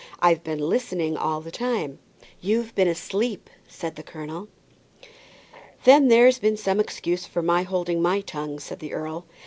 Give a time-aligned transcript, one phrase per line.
[0.19, 1.99] I've been listening all the time."
[2.39, 4.47] "You've been asleep," said the colonel.
[5.83, 9.27] "Then there's been some excuse for my holding my tongue," said the earl.